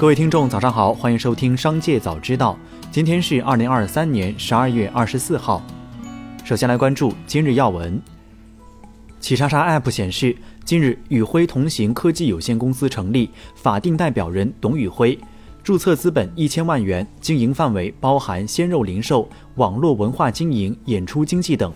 [0.00, 2.58] 各位听众，早上好，欢迎收听《商界早知道》。
[2.90, 5.62] 今天是二零二三年十二月二十四号。
[6.42, 8.00] 首先来关注今日要闻。
[9.20, 10.34] 企查查 App 显示，
[10.64, 15.18] 近日宇辉同行科技有限公司成立，法定代表人董宇辉，
[15.62, 21.70] 注册资本一千万元，经营范围包含鲜肉零售、网络文化经营、演出经纪等。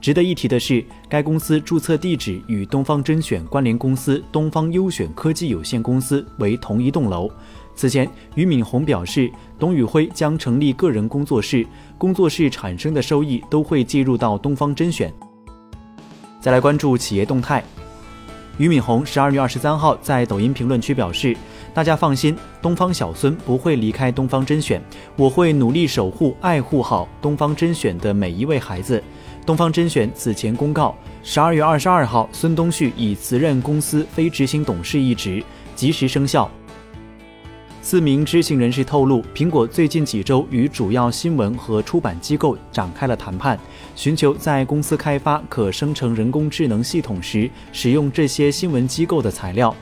[0.00, 7.30] 值得一提的是，该公司注册地址与东方甄选关联公司东方优选科技有限公司为同一栋楼。
[7.76, 11.64] 此前，俞敏洪表示，董宇辉将成立个人工作室，
[11.98, 15.12] 工作室产生的收益都会计入到东方甄选。
[16.40, 17.62] 再来关注企业动态，
[18.56, 21.36] 俞敏洪十二月二十三号在抖音评论区表示
[21.74, 24.82] ：“大家放心，东方小孙不会离开东方甄选，
[25.14, 29.02] 我会努力守护、爱护好东方甄选的每一位孩子。”
[29.44, 36.50] 东方甄选此前公告，十二月二十二号，孙东旭已辞任公司非执行董事一职，及时生效。
[37.88, 43.56] 四名知情人士透露，苹果最近几周与主要新闻和出版机构展开了谈判，
[43.94, 49.72] 寻求在公司开发可生成人工智能系统时使用这些新闻机构的材料。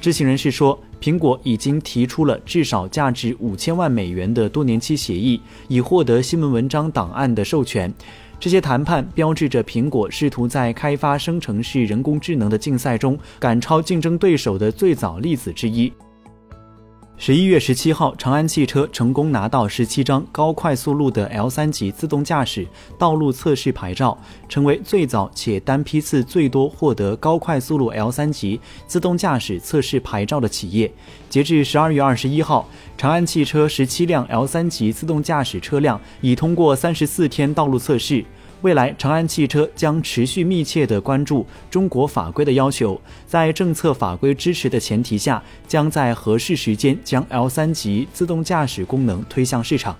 [0.00, 7.94] 知情人士说，苹果已经提出了至少价值五千万美元的多年期协议，以获得新闻文章档案的授权。
[8.40, 15.92] 这些谈判标志着苹果试图在开发生成式人工智能的竞赛中赶超竞争对手的最早例子之一。
[17.16, 22.66] 十一月十七号，长安汽车成功拿到十七张高快速路的 L 三级自动驾驶
[22.98, 30.92] 道路测试牌照，成为最早且单批次最多获得高快速路 L 三级自动驾驶测试牌照的企业。
[31.30, 38.24] 截至十二月二十一号，长安汽车十七辆 L 三级自动驾驶车辆已通过三十四天道路测试。
[38.64, 49.94] 未来，长安汽车将持续密切地关注中国法规的要求，在政策法规支持的前提下，将在合适时间将 L 三级自动驾驶功能推向市场。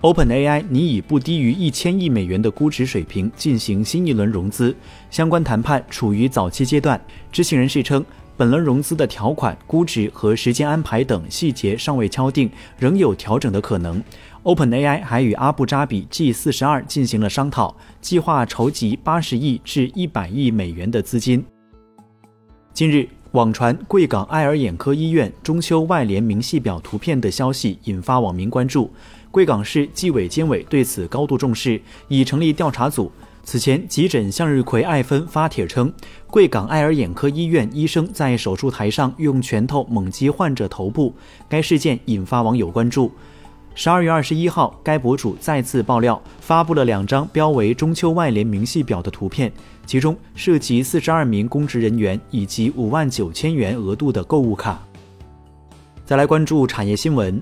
[0.00, 4.74] OpenAI 拟以不低于一千亿美元的估值水平进行新一轮融资，
[5.08, 7.00] 相关谈判处于早期阶段。
[7.30, 8.04] 知情人士称。
[8.36, 12.48] 本轮融资的条款、估值和时间安排等细节尚未敲定，
[12.78, 14.00] 仍有调整的可能。
[14.44, 21.44] OpenAI 还与阿布扎比 G 四十二进行了商讨，计划筹集八十亿至一百亿美元的资金。
[22.72, 28.90] 近日，网传贵港爱尔眼科医院中秋外联明细表图片的消息引发网民关注，
[29.32, 33.10] 贵港市纪委监委对此高度重视，已成立调查组。
[33.42, 35.92] 此前，急诊向日葵爱芬发帖称，
[36.28, 41.12] 贵港爱尔眼科医院医生在手术台上用拳头猛击患者头部，
[41.48, 43.10] 该事件引发网友关注。
[43.80, 49.52] 十二月二十一号，该博主再次爆料，发布了两张标为“中秋外联明细表”的图片，
[49.86, 54.82] 其中涉及四十二名公职人员以及五万九千元额度的购物卡。
[56.04, 57.40] 再来关注产业新闻，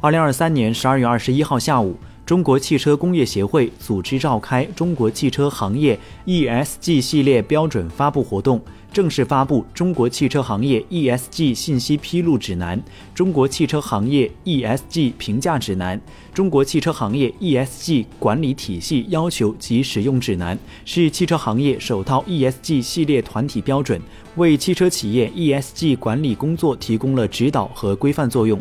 [0.00, 1.96] 二零二三年十二月二十一号下午。
[2.26, 8.58] 中国汽车工业协会组织召开中国汽车行业 ESG 系列标准发布活动，
[8.90, 12.78] 正式发布《中国汽车行业 ESG 信息披露指南》
[13.14, 15.98] 《中国汽车行业 ESG 评价指南》
[16.32, 20.56] 《中国汽车行业 ESG 管理体系要求及使用指南》，
[20.86, 24.00] 是汽车行业首套 ESG 系列团体标准，
[24.36, 28.58] 为汽车企业 ESG 管理工作提供了指导和规范作用。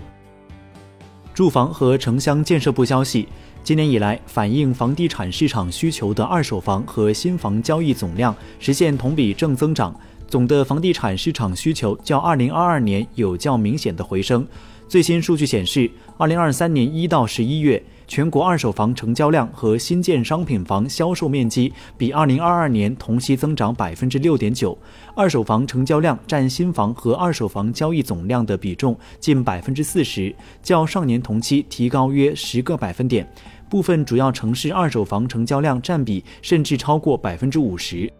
[1.33, 3.27] 住房和城乡建设部消息。
[3.63, 14.45] 今年以来，反映房地产市场需求的二手房和新房交易总量实现同比正增长，总的房地产市场需求较2022年有较明显的回升。
[14.87, 17.81] 最新数据显示，2023年一到十一月。
[18.07, 24.77] 全国二手房成交量和新建商品房销售面积比二零二二年同期增长百分之六点九，
[25.15, 33.27] 二手房成交量占新房和二手房交易总量的比重近百分之四十，较上年同期提高约十个百分点。
[33.69, 38.11] 部分主要城市二手房成交量占比甚至超过百分之五十。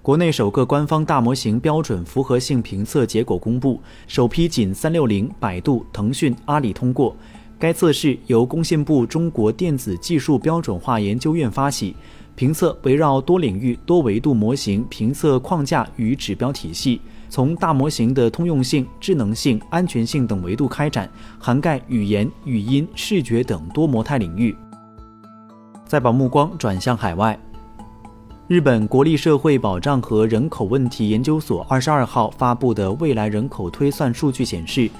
[0.00, 7.14] 国内首个官方大模型标准符合性评测结果公布，首批仅三六零、百度、腾讯、阿里通过。
[7.62, 11.94] 该测试由工信部中国电子技术标准化研究院发起，
[12.34, 24.52] 评测围绕多领域、多维度模型评测框架与指标体系，从大模型的通用性、智能性、安全性等维度开展，涵盖语言、语音、视觉等多模态领域。
[25.86, 27.38] 再把目光转向海外，
[28.48, 34.90] 日本国立社会保障和人口问题研究所二十二号发布的未来人口推算数据显示。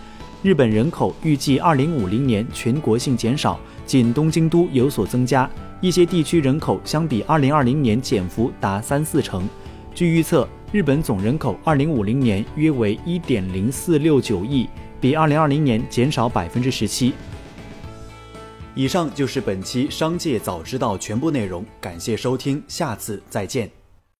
[0.43, 5.49] 日本人口预计二零五零年全国性减少，仅东京都有所增加，
[5.81, 9.49] 一些地区人口相比二零二零年减幅达三四成。
[9.95, 14.69] 据预测，日本总人口二零五零年约为一点零四六九亿，
[15.01, 17.15] 比二零二零年减少百分之十七。
[18.75, 23.82] 以上就是本期《商界早知道》全部内容，感谢收听，下次再见。